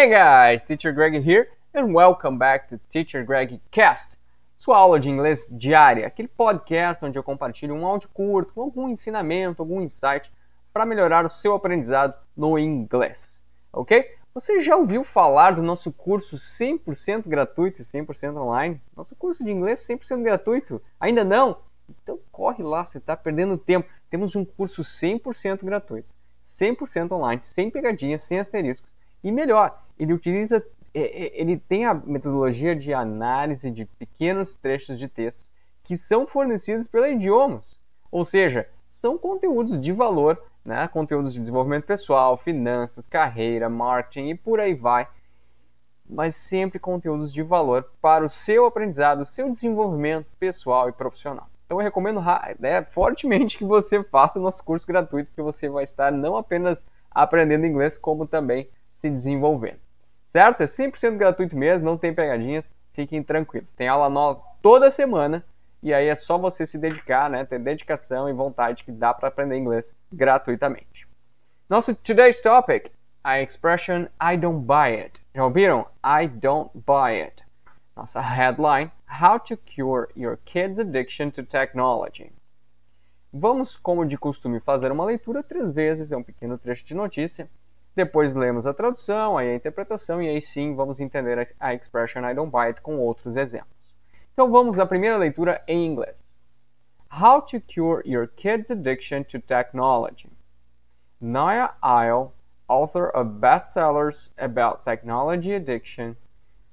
[0.00, 4.16] Hey guys, Teacher Greg here and welcome back to Teacher Greg Cast,
[4.56, 9.60] sua aula de inglês diária, aquele podcast onde eu compartilho um áudio curto, algum ensinamento,
[9.60, 10.32] algum insight
[10.72, 14.16] para melhorar o seu aprendizado no inglês, ok?
[14.32, 18.80] Você já ouviu falar do nosso curso 100% gratuito e 100% online?
[18.96, 20.80] Nosso curso de inglês 100% gratuito?
[20.98, 21.58] Ainda não?
[22.02, 23.86] Então corre lá, você está perdendo tempo.
[24.08, 26.08] Temos um curso 100% gratuito,
[26.42, 28.90] 100% online, sem pegadinhas, sem asteriscos
[29.22, 30.64] e melhor, ele utiliza,
[30.94, 35.50] é, é, ele tem a metodologia de análise de pequenos trechos de texto
[35.84, 37.78] que são fornecidos pela Idiomas.
[38.10, 40.88] Ou seja, são conteúdos de valor, né?
[40.88, 45.06] conteúdos de desenvolvimento pessoal, finanças, carreira, marketing e por aí vai.
[46.08, 51.46] Mas sempre conteúdos de valor para o seu aprendizado, seu desenvolvimento pessoal e profissional.
[51.66, 52.22] Então eu recomendo
[52.58, 56.86] né, fortemente que você faça o nosso curso gratuito, porque você vai estar não apenas
[57.10, 59.78] aprendendo inglês, como também se desenvolvendo.
[60.30, 60.60] Certo?
[60.60, 63.74] É 100% gratuito mesmo, não tem pegadinhas, fiquem tranquilos.
[63.74, 65.44] Tem aula nova toda semana
[65.82, 67.44] e aí é só você se dedicar, né?
[67.44, 71.08] Ter dedicação e vontade que dá para aprender inglês gratuitamente.
[71.68, 72.92] Nosso today's topic,
[73.24, 75.20] a expression I don't buy it.
[75.34, 75.84] Já ouviram?
[76.04, 77.42] I don't buy it.
[77.96, 82.30] Nossa headline, How to cure your kid's addiction to technology.
[83.32, 87.50] Vamos, como de costume, fazer uma leitura três vezes, é um pequeno trecho de notícia
[88.04, 92.34] depois lemos a tradução, aí a interpretação e aí sim vamos entender a expression I
[92.34, 93.94] don't it com outros exemplos.
[94.32, 96.40] Então vamos à primeira leitura em inglês.
[97.12, 100.30] How to cure your kid's addiction to technology.
[101.20, 102.32] Naya Isle,
[102.68, 106.16] author of bestsellers about technology addiction,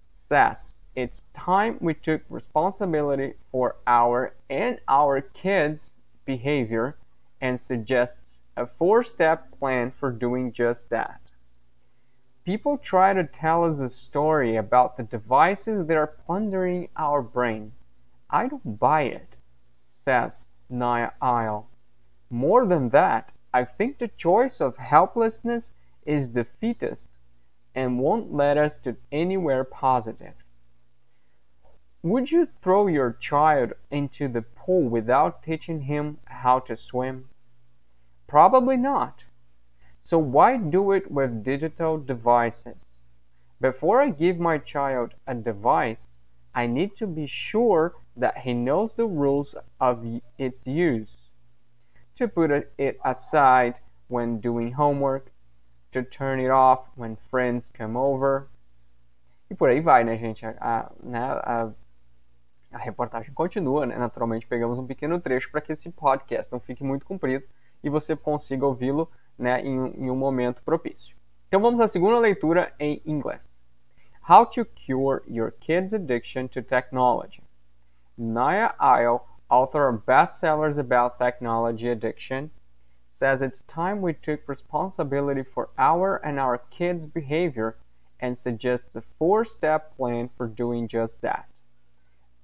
[0.10, 6.96] says it's time we took responsibility for our and our kids' behavior
[7.42, 11.22] and suggests a four step plan for doing just that.
[12.44, 17.72] People try to tell us a story about the devices that are plundering our brain.
[18.32, 19.38] I don't buy it,
[19.76, 21.68] says Naya Isle.
[22.32, 25.74] More than that, I think the choice of helplessness
[26.06, 27.20] is defeatist
[27.76, 30.34] and won't lead us to anywhere positive.
[32.02, 37.30] Would you throw your child into the pool without teaching him how to swim?
[38.28, 39.24] Probably not.
[39.98, 43.06] So why do it with digital devices?
[43.62, 46.20] Before I give my child a device,
[46.54, 50.06] I need to be sure that he knows the rules of
[50.38, 51.32] its use.
[52.16, 55.32] To put it aside when doing homework,
[55.92, 58.50] to turn it off when friends come over.
[59.50, 60.46] E por aí vai, né, gente?
[60.46, 61.72] A, né, a,
[62.74, 63.98] a reportagem continua, né?
[63.98, 67.46] Naturalmente, pegamos um pequeno trecho para que esse podcast não fique muito comprido
[67.84, 71.16] e você consiga ouvi-lo né, em, em um momento propício.
[71.48, 73.52] Então vamos à segunda leitura em inglês.
[74.30, 77.42] How to Cure Your Kid's Addiction to Technology.
[78.18, 82.50] Naya Isle, author of bestsellers about technology addiction,
[83.08, 87.78] says it's time we took responsibility for our and our kids' behavior
[88.20, 91.48] and suggests a four step plan for doing just that.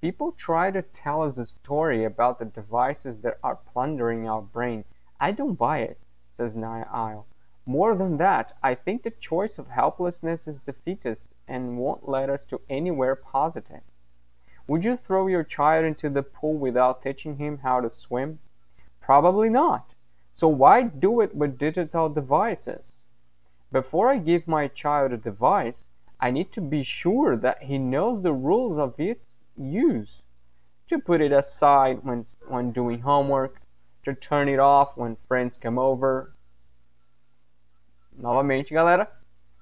[0.00, 4.84] People try to tell us a story about the devices that are plundering our brain
[5.20, 7.26] I don't buy it, says Isle.
[7.66, 12.44] More than that, I think the choice of helplessness is defeatist and won't lead us
[12.46, 13.80] to anywhere positive.
[14.66, 18.38] Would you throw your child into the pool without teaching him how to swim?
[19.00, 19.94] Probably not.
[20.30, 23.06] So why do it with digital devices?
[23.70, 25.88] Before I give my child a device,
[26.20, 30.22] I need to be sure that he knows the rules of its use.
[30.88, 33.60] To put it aside when doing homework,
[34.04, 36.34] to turn it off when friends come over.
[38.16, 39.08] Novamente, galera,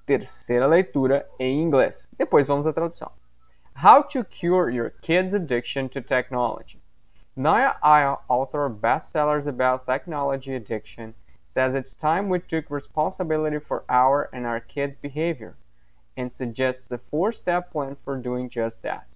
[0.05, 2.07] terceira leitura em inglês.
[2.17, 3.11] Depois vamos à tradução.
[3.75, 6.79] How to Cure Your Kids' Addiction to Technology.
[7.35, 11.15] Naya Aya, author of bestsellers about technology addiction,
[11.45, 15.55] says it's time we took responsibility for our and our kids' behavior
[16.15, 19.07] and suggests a four step plan for doing just that.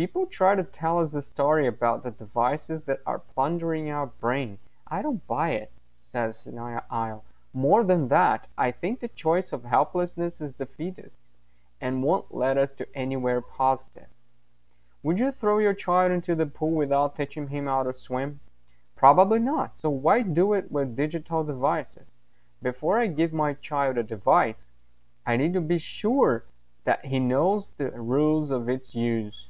[0.00, 4.56] People try to tell us a story about the devices that are plundering our brain.
[4.86, 7.22] I don't buy it, says Naya Isle.
[7.52, 11.36] More than that, I think the choice of helplessness is defeatist
[11.82, 14.06] and won't lead us to anywhere positive.
[15.02, 18.40] Would you throw your child into the pool without teaching him how to swim?
[18.96, 19.76] Probably not.
[19.76, 22.22] So why do it with digital devices?
[22.62, 24.70] Before I give my child a device,
[25.26, 26.46] I need to be sure
[26.84, 29.49] that he knows the rules of its use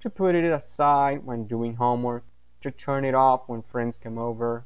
[0.00, 2.24] to put it aside when doing homework,
[2.60, 4.64] to turn it off when friends come over.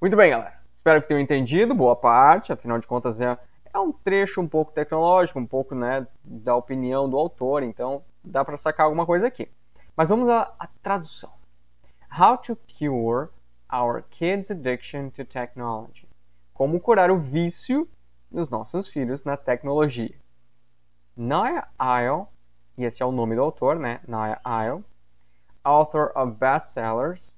[0.00, 0.58] Muito bem, galera.
[0.72, 3.38] Espero que tenham entendido boa parte, afinal de contas é,
[3.72, 8.44] É um trecho um pouco tecnológico, um pouco né, da opinião do autor, então dá
[8.44, 9.48] para sacar alguma coisa aqui.
[9.96, 11.30] Mas vamos à, à tradução.
[12.18, 13.28] How to cure
[13.72, 16.08] our kids' addiction to technology.
[16.52, 17.88] Como curar o vício
[18.30, 20.18] dos nossos filhos na tecnologia.
[21.16, 22.26] Naya Isle,
[22.80, 24.00] e esse é o nome do autor, né?
[24.08, 24.82] Naya Isle,
[25.62, 27.36] author of bestsellers,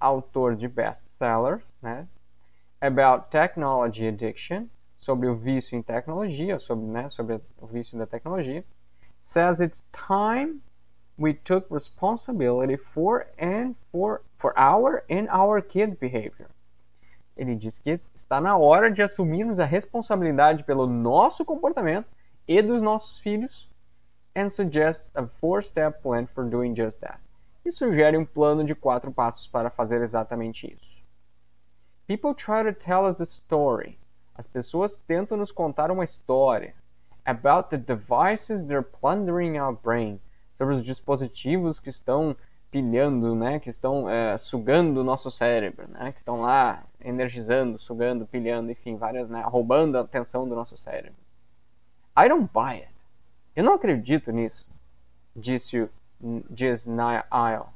[0.00, 2.08] autor de best-sellers, né?
[2.80, 8.64] About technology addiction, sobre o vício em tecnologia, sobre, né, sobre o vício da tecnologia,
[9.20, 10.62] says it's time
[11.18, 16.48] we took responsibility for and for for our and our kids' behavior.
[17.36, 22.06] Ele diz que está na hora de assumirmos a responsabilidade pelo nosso comportamento
[22.46, 23.68] e dos nossos filhos
[24.38, 27.18] and suggests a four-step plan for doing just that.
[27.64, 31.02] E sugere um plano de quatro passos para fazer exatamente isso.
[32.06, 33.98] People try to tell us a story.
[34.36, 36.72] As pessoas tentam nos contar uma história
[37.26, 40.20] about the devices they're plundering our brain
[40.56, 42.36] sobre os dispositivos que estão
[42.70, 48.26] pilhando, né, que estão é, sugando o nosso cérebro, né, que estão lá energizando, sugando,
[48.26, 51.18] pilhando, enfim, várias, né, roubando a atenção do nosso cérebro.
[52.16, 52.97] I don't buy it.
[53.54, 54.66] Eu não acredito nisso,
[55.34, 55.88] disse
[56.50, 57.72] diz Niall.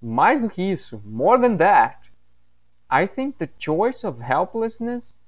[0.00, 2.12] Mais do que isso, more than that,
[2.90, 5.20] I think the choice of helplessness,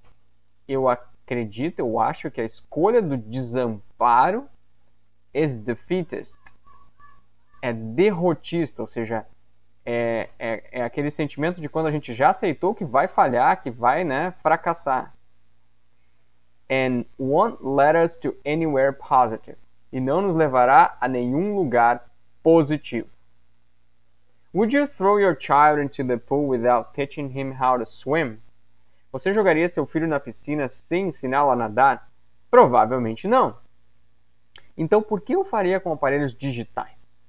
[0.68, 4.48] eu acredito, eu acho que a escolha do desamparo
[5.32, 6.40] is defeatist.
[7.62, 9.26] É derrotista, ou seja,
[9.84, 13.70] é, é, é, aquele sentimento de quando a gente já aceitou que vai falhar, que
[13.70, 15.14] vai né, fracassar.
[16.68, 19.56] And won't let us to anywhere positive.
[19.92, 22.02] E não nos levará a nenhum lugar
[22.42, 23.08] positivo.
[24.52, 28.38] Would you throw your child into the pool without teaching him how to swim?
[29.12, 32.10] Você jogaria seu filho na piscina sem ensiná-lo a nadar?
[32.50, 33.56] Provavelmente não.
[34.76, 37.22] Então, por que eu faria com aparelhos digitais?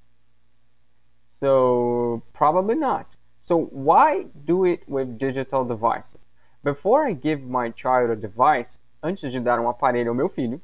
[1.22, 3.06] So, probably not.
[3.40, 6.32] So, why do it with digital devices?
[6.62, 10.60] Before I give my child a device, antes de dar um aparelho ao meu filho,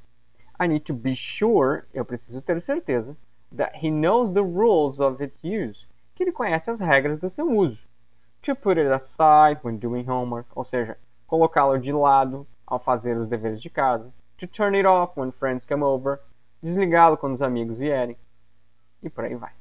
[0.61, 3.17] I need to be sure, eu preciso ter certeza,
[3.57, 7.51] that he knows the rules of its use, que ele conhece as regras do seu
[7.51, 7.87] uso.
[8.43, 13.29] To put it aside when doing homework, ou seja, colocá-lo de lado ao fazer os
[13.29, 14.13] deveres de casa.
[14.39, 16.21] To turn it off when friends come over,
[16.63, 18.17] desligá-lo quando os amigos vierem
[19.03, 19.53] e por aí vai.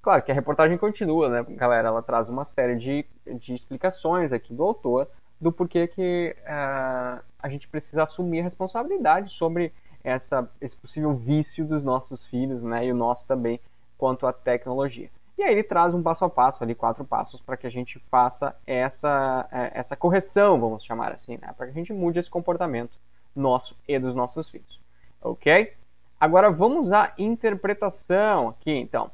[0.00, 1.88] Claro que a reportagem continua, né, galera?
[1.88, 5.08] Ela traz uma série de, de explicações aqui do autor
[5.40, 11.64] do porquê que uh, a gente precisa assumir a responsabilidade sobre essa, esse possível vício
[11.64, 13.60] dos nossos filhos, né, e o nosso também
[13.96, 15.10] quanto à tecnologia.
[15.36, 17.98] E aí ele traz um passo a passo ali, quatro passos, para que a gente
[18.10, 22.30] faça essa, é, essa correção, vamos chamar assim, né, para que a gente mude esse
[22.30, 22.98] comportamento
[23.34, 24.80] nosso e dos nossos filhos.
[25.20, 25.72] Ok?
[26.20, 29.10] Agora vamos à interpretação aqui, então.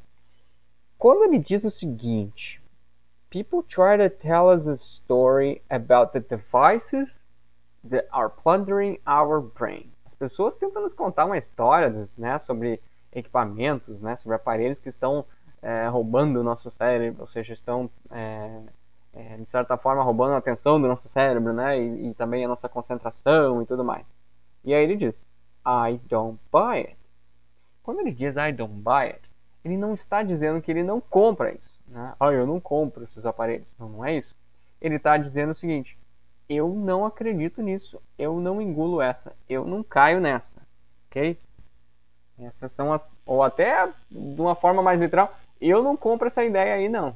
[0.97, 2.61] Quando ele diz o seguinte:
[3.29, 7.27] People try to tell us a story about the devices
[7.83, 9.91] that are plundering our brain.
[10.05, 12.81] As pessoas tentam nos contar uma história né, sobre
[13.11, 15.25] equipamentos, né, sobre aparelhos que estão
[15.61, 18.61] é, roubando o nosso cérebro, ou seja, estão é,
[19.13, 22.47] é, de certa forma roubando a atenção do nosso cérebro, né, e, e também a
[22.47, 24.05] nossa concentração e tudo mais.
[24.63, 25.25] E aí ele diz:
[25.65, 26.97] I don't buy it.
[27.83, 29.29] Quando ele diz I don't buy it,
[29.63, 31.74] ele não está dizendo que ele não compra isso.
[31.95, 32.13] Né?
[32.19, 33.73] Eu não compro esses aparelhos.
[33.79, 34.35] Não, não é isso.
[34.81, 35.97] Ele está dizendo o seguinte:
[36.49, 40.61] eu não acredito nisso, eu não engulo essa, eu não caio nessa,
[41.07, 41.39] ok?
[42.37, 46.75] Essas são as, ou até de uma forma mais literal, eu não compro essa ideia
[46.75, 47.15] aí não,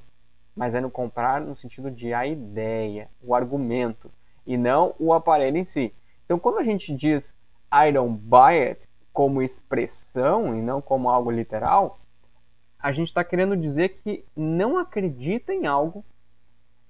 [0.56, 4.10] mas é no comprar no sentido de a ideia, o argumento
[4.48, 5.94] e não o aparelho em si.
[6.24, 7.36] Então, quando a gente diz
[7.72, 12.00] I don't buy it como expressão e não como algo literal,
[12.80, 16.04] a gente está querendo dizer que não acredita em algo,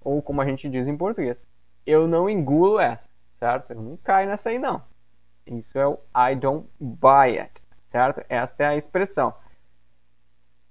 [0.01, 1.43] ou como a gente diz em português,
[1.85, 3.71] eu não engulo essa, certo?
[3.71, 4.83] Eu não caio nessa aí não.
[5.47, 8.23] Isso é o I don't buy it, certo?
[8.29, 9.33] Esta é a expressão.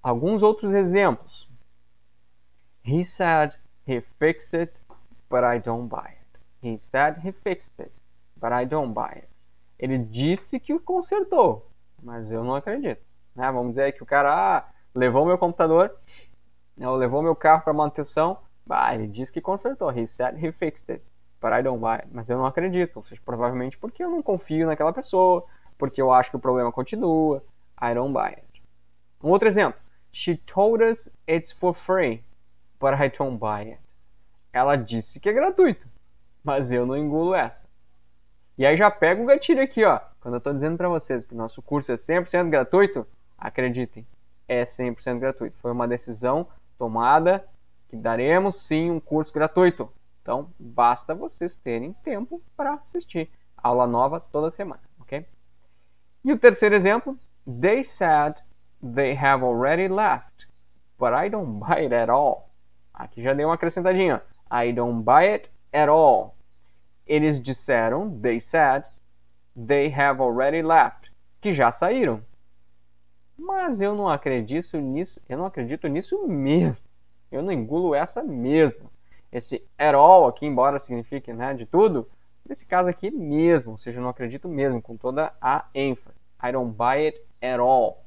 [0.01, 1.49] Alguns outros exemplos.
[2.85, 3.55] He said
[3.87, 4.81] he fixed it,
[5.29, 6.19] but I don't buy it.
[6.63, 8.01] He said he fixed it,
[8.37, 9.29] but I don't buy it.
[9.79, 11.69] Ele disse que o consertou,
[12.03, 13.03] mas eu não acredito.
[13.35, 13.51] Né?
[13.51, 15.95] Vamos dizer que o cara ah, levou meu computador,
[16.81, 19.91] ou levou meu carro para manutenção, bah, ele disse que consertou.
[19.91, 21.05] He said he fixed it,
[21.41, 22.07] but I don't buy.
[22.13, 25.45] Mas eu não acredito, ou seja, provavelmente porque eu não confio naquela pessoa,
[25.77, 27.43] porque eu acho que o problema continua.
[27.81, 28.63] I don't buy it.
[29.23, 29.81] Um outro exemplo.
[30.13, 32.23] She told us it's for free,
[32.81, 33.81] but I don't buy it.
[34.53, 35.87] Ela disse que é gratuito,
[36.43, 37.67] mas eu não engulo essa.
[38.57, 40.01] E aí já pega o gatilho aqui, ó.
[40.21, 44.05] Quando eu estou dizendo para vocês que o nosso curso é 100% gratuito, acreditem,
[44.49, 45.57] é 100% gratuito.
[45.59, 47.45] Foi uma decisão tomada
[47.89, 49.93] que daremos sim um curso gratuito.
[50.23, 55.27] Então, basta vocês terem tempo para assistir aula nova toda semana, ok?
[56.25, 57.17] E o terceiro exemplo,
[57.61, 58.35] they said
[58.83, 60.47] they have already left,
[60.99, 62.51] but I don't buy it at all.
[62.93, 64.21] Aqui já deu uma acrescentadinha.
[64.51, 66.37] I don't buy it at all.
[67.07, 68.85] Eles disseram, they said,
[69.57, 72.23] they have already left, que já saíram.
[73.39, 76.85] Mas eu não acredito nisso, eu não acredito nisso mesmo.
[77.31, 78.91] Eu não engulo essa mesmo.
[79.31, 82.09] Esse all aqui, embora signifique né, de tudo,
[82.47, 86.21] nesse caso aqui mesmo, ou seja, eu não acredito mesmo, com toda a ênfase.
[86.43, 88.05] I don't buy it at all.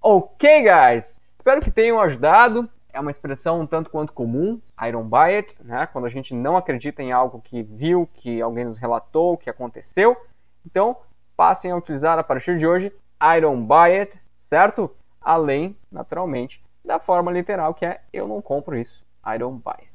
[0.00, 1.20] Ok, guys!
[1.36, 2.68] Espero que tenham ajudado.
[2.92, 5.86] É uma expressão um tanto quanto comum, I don't buy it, né?
[5.86, 10.16] quando a gente não acredita em algo que viu, que alguém nos relatou, que aconteceu.
[10.64, 10.96] Então,
[11.36, 14.90] passem a utilizar a partir de hoje I don't buy it, certo?
[15.20, 19.90] Além, naturalmente, da forma literal que é eu não compro isso, I don't buy it.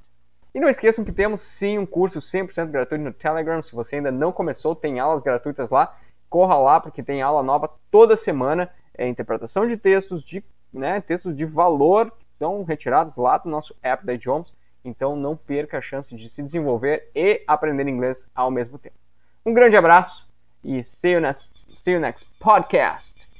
[0.53, 3.63] E não esqueçam que temos sim um curso 100% gratuito no Telegram.
[3.63, 5.97] Se você ainda não começou, tem aulas gratuitas lá.
[6.29, 8.69] Corra lá porque tem aula nova toda semana.
[8.95, 13.75] É interpretação de textos, de né, textos de valor que são retirados lá do nosso
[13.81, 14.53] app da Idiomas.
[14.85, 18.95] Então não perca a chance de se desenvolver e aprender inglês ao mesmo tempo.
[19.43, 20.27] Um grande abraço
[20.63, 23.32] e see you next, see you next podcast.